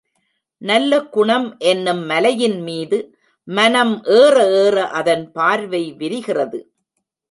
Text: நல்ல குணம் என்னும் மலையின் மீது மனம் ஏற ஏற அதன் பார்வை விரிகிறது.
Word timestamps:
நல்ல 0.61 1.01
குணம் 1.07 1.57
என்னும் 1.57 2.01
மலையின் 2.05 2.59
மீது 2.61 2.99
மனம் 3.47 4.03
ஏற 4.03 4.35
ஏற 4.63 4.85
அதன் 4.89 5.31
பார்வை 5.31 5.83
விரிகிறது. 5.93 6.59